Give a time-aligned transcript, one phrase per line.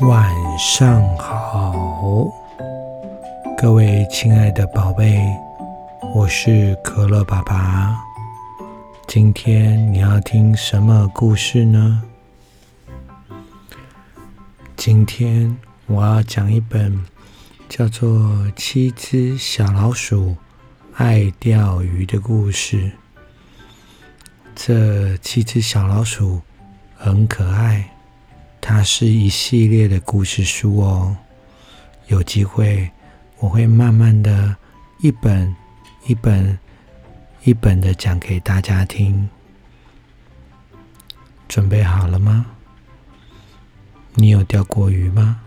[0.00, 1.72] 晚上好，
[3.56, 5.18] 各位亲爱的宝贝，
[6.14, 7.96] 我是可乐爸爸。
[9.08, 12.02] 今天你要听什么故事呢？
[14.76, 15.56] 今天
[15.86, 17.02] 我要讲一本
[17.66, 18.10] 叫做
[18.54, 20.36] 《七只小老鼠
[20.96, 22.92] 爱钓鱼》的故事。
[24.54, 26.42] 这七只小老鼠
[26.94, 27.95] 很可爱。
[28.68, 31.16] 它是一系列的故事书哦，
[32.08, 32.90] 有机会
[33.38, 34.56] 我会慢慢的
[34.98, 35.54] 一本
[36.08, 36.58] 一本
[37.44, 39.30] 一本的讲给大家听。
[41.46, 42.44] 准备好了吗？
[44.14, 45.40] 你有钓过鱼吗？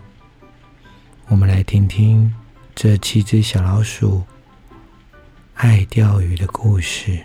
[1.26, 2.34] 我们来听听
[2.74, 4.24] 这七只小老鼠
[5.56, 7.20] 爱钓鱼的故事。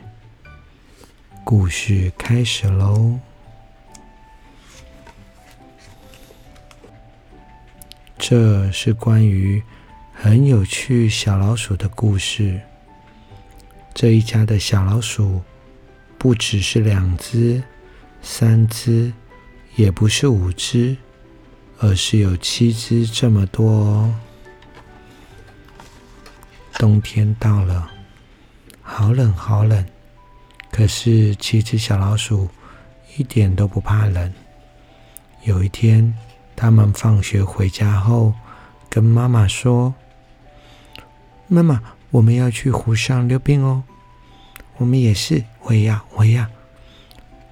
[1.45, 3.17] 故事开始喽！
[8.28, 9.62] 这是关于
[10.12, 12.59] 很有趣小老鼠的故事。
[13.94, 15.44] 这一家的小老鼠
[16.18, 17.62] 不只是两只、
[18.23, 19.14] 三只，
[19.76, 20.98] 也不是五只，
[21.78, 24.16] 而是有七只这么多哦。
[26.80, 27.92] 冬天到了，
[28.81, 29.86] 好冷好冷，
[30.72, 32.50] 可是七只小老鼠
[33.18, 34.34] 一点都不怕冷。
[35.44, 36.12] 有一天。
[36.56, 38.34] 他们放学回家后，
[38.89, 39.94] 跟妈妈说
[41.47, 41.81] ：“妈妈，
[42.12, 43.84] 我们要去湖上溜冰哦。”
[44.78, 46.45] 我们也是，我也要，我也要。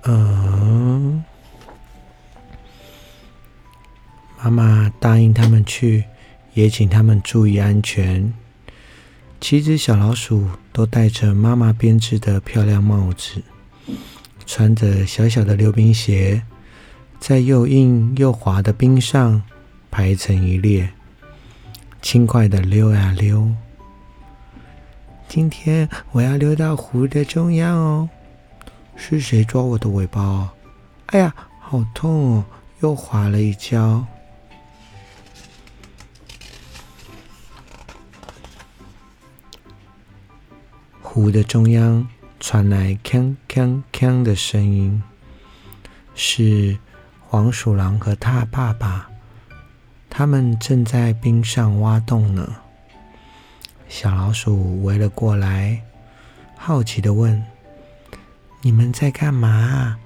[0.03, 1.23] 嗯，
[4.41, 6.03] 妈妈答应他们去，
[6.53, 8.33] 也请他们注意安全。
[9.39, 13.41] 七只小老鼠都戴着妈妈编织的漂亮帽子，
[14.45, 16.43] 穿着小小的溜冰鞋。
[17.25, 19.41] 在又硬又滑的冰上
[19.89, 20.91] 排成一列，
[22.01, 23.49] 轻快的溜呀溜。
[25.29, 28.09] 今天我要溜到湖的中央哦。
[28.97, 30.53] 是谁抓我的尾巴？
[31.05, 32.45] 哎呀，好痛哦！
[32.81, 34.05] 又滑了一跤。
[41.01, 42.05] 湖的中央
[42.41, 45.01] 传来锵锵锵的声音，
[46.15, 46.77] 是。
[47.33, 49.09] 黄鼠狼和他爸爸，
[50.07, 52.57] 他们正在冰上挖洞呢。
[53.89, 55.81] 小老鼠围了过来，
[56.55, 57.43] 好奇的问
[58.61, 59.97] ：“你们在干嘛？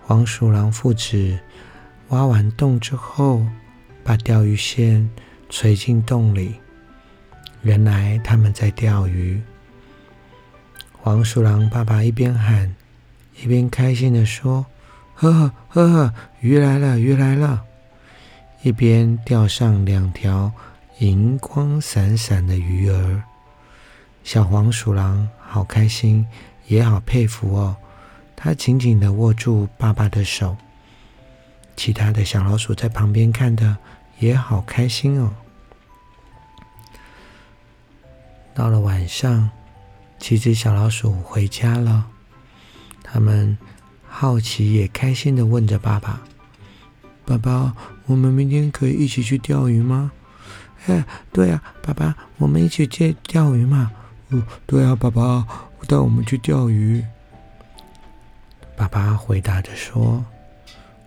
[0.00, 1.38] 黄鼠狼父子
[2.08, 3.44] 挖完洞之后，
[4.02, 5.10] 把钓鱼线
[5.50, 6.54] 垂进洞里。
[7.60, 9.38] 原来他们在钓鱼。
[11.02, 12.76] 黄鼠狼爸爸一边喊，
[13.40, 14.66] 一边开心的说
[15.16, 17.64] ：“呵呵呵呵，鱼来了，鱼来了！”
[18.62, 20.52] 一边钓上两条
[20.98, 23.22] 银光闪闪的鱼儿。
[24.22, 26.26] 小黄鼠狼好开心，
[26.66, 27.74] 也好佩服哦。
[28.36, 30.54] 它紧紧的握住爸爸的手。
[31.76, 33.78] 其他的小老鼠在旁边看的
[34.18, 35.32] 也好开心哦。
[38.52, 39.50] 到了晚上。
[40.20, 42.06] 七只小老鼠回家了，
[43.02, 43.56] 他们
[44.06, 46.20] 好奇也开心的问着爸爸
[47.24, 50.12] ：“爸爸，我们明天可以一起去钓鱼吗
[50.86, 53.90] ？”“哎，对啊，爸爸，我们一起去钓鱼嘛。
[54.28, 55.46] ”“哦，对啊，爸爸，
[55.88, 57.02] 带我们去钓鱼。”
[58.76, 60.24] 爸爸回答着说：“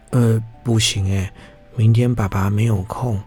[0.10, 1.32] 呃，不行哎，
[1.76, 3.22] 明天爸爸没有空。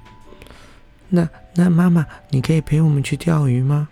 [1.08, 3.88] 那那妈妈，你可以陪我们去钓鱼吗？”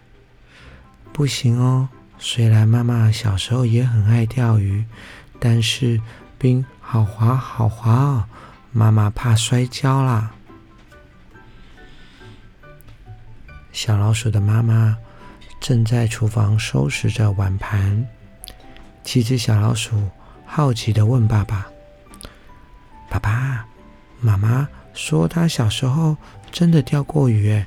[1.14, 1.88] 不行哦，
[2.18, 4.84] 虽然妈妈小时候也很爱钓鱼，
[5.38, 6.00] 但是
[6.36, 8.24] 冰好滑好滑哦，
[8.72, 10.34] 妈妈怕摔跤啦。
[13.70, 14.96] 小老鼠的妈妈
[15.60, 18.04] 正在厨房收拾着碗盘，
[19.04, 20.10] 七只小老鼠
[20.44, 21.64] 好奇的问爸爸
[23.08, 23.64] ：“爸爸，
[24.20, 26.16] 妈妈说她小时候
[26.50, 27.64] 真的钓过鱼，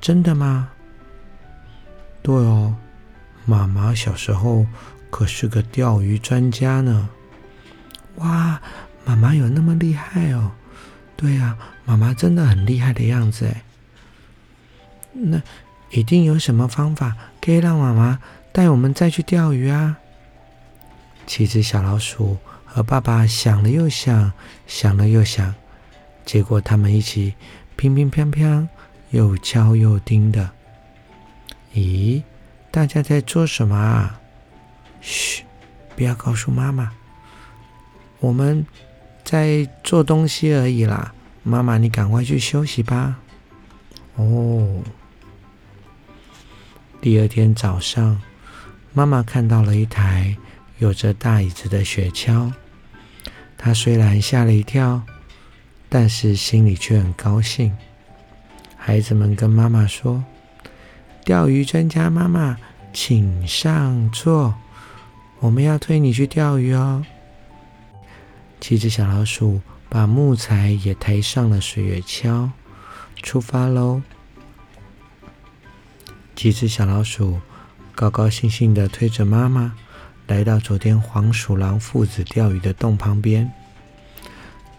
[0.00, 0.70] 真的吗？”
[2.22, 2.76] 对哦，
[3.50, 4.64] 妈妈小时候
[5.10, 7.08] 可是个钓鱼专家呢。
[8.18, 8.62] 哇，
[9.04, 10.52] 妈妈有那么厉害哦？
[11.16, 13.64] 对呀，妈妈真的很厉害的样子哎。
[15.12, 15.42] 那
[15.90, 18.20] 一定有什么方法可以让妈妈
[18.52, 19.96] 带我们再去钓鱼啊？
[21.26, 24.32] 七只小老鼠和爸爸想了又想，
[24.68, 25.52] 想了又想，
[26.24, 27.34] 结果他们一起
[27.74, 28.68] 乒乒乓乓，
[29.10, 30.50] 又敲又钉的。
[31.74, 32.22] 咦，
[32.70, 34.20] 大家在做什么啊？
[35.00, 35.42] 嘘，
[35.96, 36.92] 不要告诉妈妈。
[38.20, 38.64] 我们
[39.24, 41.12] 在做东西而已啦。
[41.42, 43.18] 妈妈，你赶快去休息吧。
[44.14, 44.82] 哦。
[47.00, 48.20] 第二天早上，
[48.92, 50.36] 妈妈看到了一台
[50.78, 52.52] 有着大椅子的雪橇。
[53.56, 55.02] 她虽然吓了一跳，
[55.88, 57.76] 但是心里却很高兴。
[58.76, 60.22] 孩子们跟妈妈说
[61.30, 62.56] ：“钓鱼专家妈妈，
[62.92, 64.52] 请上座，
[65.38, 67.06] 我们要推你去钓鱼哦。”
[68.60, 72.50] 七只小老鼠把木材也抬上了水月橇，
[73.22, 74.02] 出发喽。
[76.34, 77.38] 几只小老鼠
[77.94, 79.76] 高高兴兴地推着妈妈，
[80.26, 83.48] 来到昨天黄鼠狼父子钓鱼的洞旁边。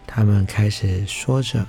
[0.06, 1.66] 他们开始说着：“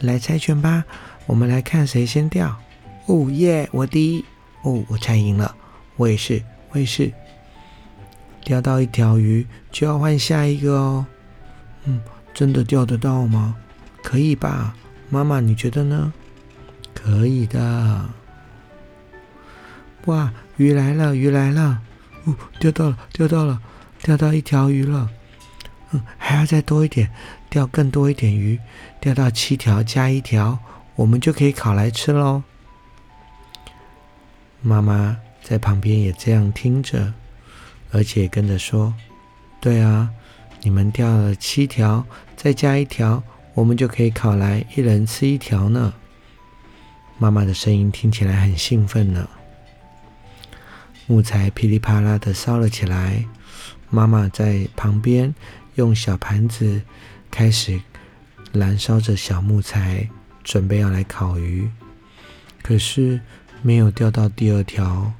[0.00, 0.82] 来猜拳吧，
[1.26, 2.58] 我们来看谁先钓。
[3.06, 4.24] ”“哦耶，我第一
[4.62, 5.54] ！”“哦，我猜赢了。
[5.96, 7.12] ”“我也是，我也是。”
[8.44, 11.06] 钓到一条鱼就要换下一个哦。
[11.84, 12.00] 嗯，
[12.34, 13.56] 真的钓得到吗？
[14.02, 14.74] 可以吧，
[15.10, 16.12] 妈妈，你觉得呢？
[16.94, 18.10] 可以的。
[20.06, 21.80] 哇，鱼来了，鱼来了！
[22.24, 23.60] 哦，钓到了，钓到了，
[24.02, 25.08] 钓到一条鱼了。
[25.92, 27.10] 嗯，还要再多一点，
[27.48, 28.58] 钓更多一点鱼，
[29.00, 30.58] 钓到七条加一条，
[30.96, 32.42] 我们就可以烤来吃喽。
[34.62, 37.12] 妈妈在旁边也这样听着，
[37.90, 38.94] 而且跟着说
[39.60, 40.08] ：“对啊，
[40.62, 42.06] 你们钓了七条，
[42.36, 43.22] 再加一条，
[43.54, 45.92] 我们就可以烤来一人吃一条呢。”
[47.18, 49.28] 妈妈的声音听起来很兴奋呢。
[51.06, 53.24] 木材噼里啪啦的烧了起来，
[53.90, 55.34] 妈妈在旁边
[55.74, 56.82] 用小盘子
[57.30, 57.80] 开始
[58.52, 60.08] 燃烧着小木材，
[60.44, 61.68] 准备要来烤鱼。
[62.62, 63.20] 可是
[63.62, 65.12] 没有钓到第二条，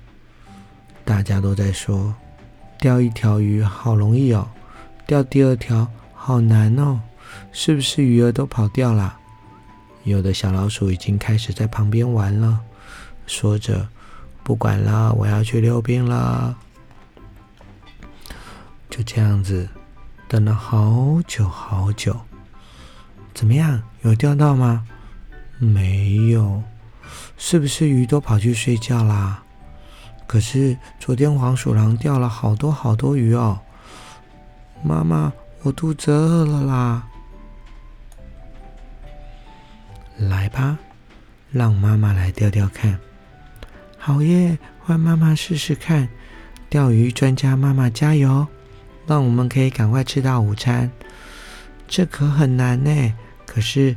[1.05, 2.15] 大家都在说：
[2.79, 4.49] 钓一条鱼好容易哦，
[5.07, 7.01] 钓第二条好难哦，
[7.53, 9.17] 是不是鱼儿都跑掉了？
[10.03, 12.61] 有的小老鼠已经开始在旁边玩了，
[13.27, 13.89] 说着。
[14.45, 16.59] 不管了，我要去溜冰了。
[18.91, 19.69] 就这样子，
[20.27, 22.21] 等了好久好久。
[23.33, 23.81] 怎么样？
[24.01, 24.85] 有钓到吗？
[25.61, 26.61] 没有。
[27.37, 29.43] 是不是鱼都跑去睡觉啦？
[30.27, 33.61] 可是昨天黄鼠狼钓了好多好多鱼哦。
[34.83, 35.33] 妈妈，
[35.63, 37.07] 我肚子饿了啦。
[40.17, 40.79] 来吧，
[41.51, 42.99] 让妈妈来钓钓看。
[43.99, 44.59] 好耶！
[44.81, 46.09] 换妈妈试试看，
[46.69, 48.47] 钓鱼专家妈妈加油，
[49.07, 50.91] 让我们可以赶快吃到午餐。
[51.87, 53.15] 这可很难呢，
[53.47, 53.95] 可是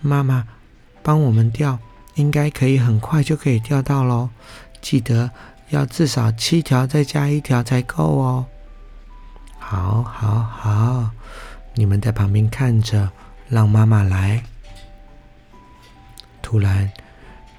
[0.00, 0.46] 妈妈
[1.02, 1.78] 帮我们钓，
[2.14, 4.30] 应该可以很快就可以钓到喽。
[4.80, 5.30] 记得
[5.70, 8.46] 要至少七条，再加一条才够哦。
[9.58, 11.10] 好，好，好，
[11.74, 13.10] 你们在旁边看着，
[13.48, 14.42] 让妈妈来。
[16.42, 16.90] 突然，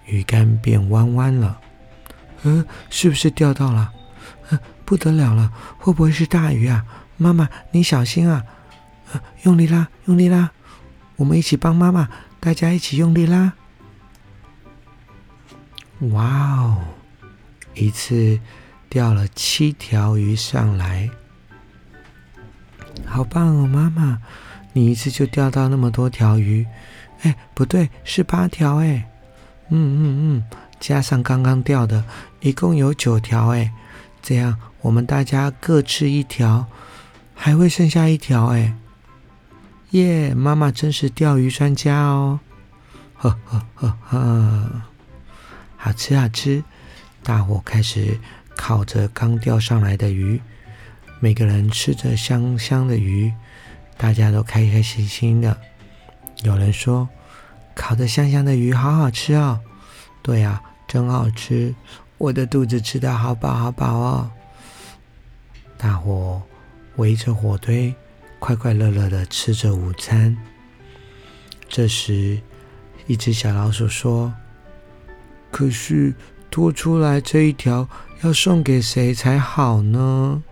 [0.06, 1.60] 鱼竿变弯弯了。
[2.44, 3.92] 嗯，是不是钓到了？
[4.52, 6.86] 嗯，不得了了，会不会是大鱼啊？
[7.18, 8.46] 妈妈，你小心啊！
[9.44, 10.52] 用力拉，用力拉！
[11.16, 12.10] 我们一起帮妈妈，
[12.40, 13.54] 大家一起用力拉！
[16.12, 16.26] 哇
[16.58, 16.78] 哦，
[17.74, 18.40] 一次
[18.90, 21.10] 钓了七条鱼上来，
[23.06, 23.66] 好棒哦！
[23.66, 24.22] 妈妈，
[24.74, 26.66] 你一次就钓到那么多条鱼？
[27.22, 29.10] 哎，不对，是八条哎！
[29.70, 30.44] 嗯嗯嗯。
[30.80, 32.04] 加上刚刚钓的，
[32.42, 33.72] 一共有九条哎，
[34.22, 36.68] 这样我们大家各吃一条，
[37.34, 38.76] 还会剩下一条哎。
[39.92, 42.42] 耶，妈妈真是钓鱼专家哦！
[43.16, 44.82] 呵呵呵呵，
[45.86, 46.64] 好吃好吃！
[47.22, 48.20] 大伙开始
[48.56, 50.42] 烤着刚钓上来的鱼，
[51.20, 53.32] 每个人吃着香香的鱼，
[53.96, 55.56] 大家都开开心心的。
[56.42, 57.08] 有人说，
[57.76, 59.60] 烤的香香的鱼好好吃哦。
[60.24, 61.76] 对呀，真好吃！
[62.18, 64.32] 我的肚子吃的好饱好饱哦。
[65.78, 66.42] 大伙
[66.96, 67.94] 围着火堆，
[68.40, 70.36] 快快乐乐的吃着午餐。
[71.70, 72.42] 这时，
[73.06, 74.34] 一只小老鼠说
[75.56, 76.14] ：“可是
[76.52, 77.88] 拖出来这一条
[78.24, 80.44] 要送给谁才好呢？”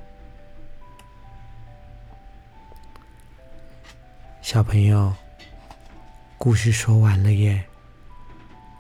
[4.42, 5.14] 小朋友，
[6.38, 7.66] 故事说完了耶。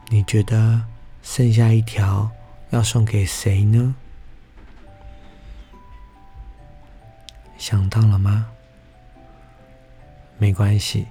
[0.07, 0.81] 你觉得
[1.21, 2.31] 剩下一条
[2.69, 3.93] 要送给谁呢？
[7.57, 8.47] 想到了吗？
[10.37, 11.05] 没关系，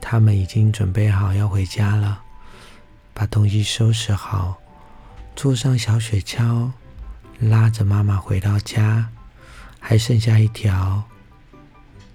[0.00, 2.22] 他们已经准备好要回家了，
[3.18, 4.58] 把东西收拾好，
[5.34, 6.70] 坐上小雪橇，
[7.38, 9.08] 拉着妈妈回到家，
[9.80, 11.02] 还剩下一条，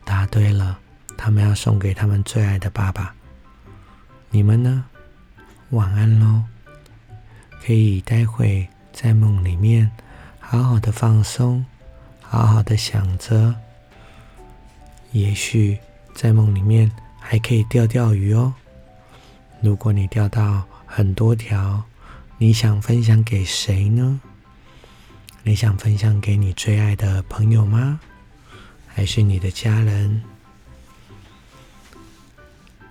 [0.06, 0.78] 答对了，
[1.18, 3.16] 他们要送给他们最爱的爸爸。
[4.30, 4.86] 你们呢？
[5.72, 6.44] 晚安喽！
[7.66, 9.90] 可以待会在梦里面
[10.40, 11.66] 好好的放松，
[12.22, 13.56] 好好的想着。
[15.14, 15.80] 也许
[16.14, 18.54] 在梦里面还可以钓钓鱼哦。
[19.62, 21.86] 如果你钓到很多条，
[22.38, 24.20] 你想分享给谁呢？
[25.42, 28.02] 你想分享给你最爱的朋友吗？
[28.88, 30.22] 还是你的家人？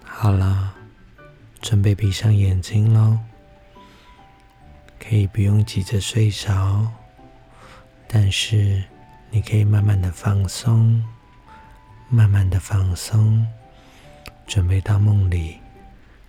[0.02, 0.72] 好了，
[1.60, 3.18] 准备闭上眼睛喽。
[4.98, 6.90] 可以不用急着睡着，
[8.08, 8.82] 但是
[9.30, 11.04] 你可以慢慢的放松，
[12.08, 13.46] 慢慢的放松，
[14.46, 15.58] 准备到梦里，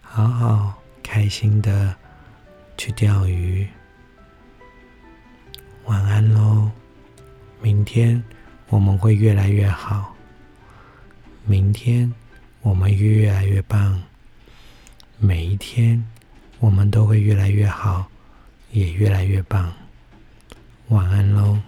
[0.01, 1.95] 好好开心的
[2.77, 3.67] 去钓鱼。
[5.85, 6.71] 晚安喽，
[7.61, 8.23] 明天。
[8.69, 10.15] 我们会越来越好，
[11.43, 12.09] 明天
[12.61, 14.01] 我们越来越棒，
[15.19, 16.01] 每一天
[16.59, 18.09] 我们都会越来越好，
[18.71, 19.73] 也越来越棒。
[20.87, 21.59] 晚安喽。